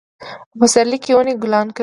[0.51, 1.79] په پسرلي کې ونې ګلان کوي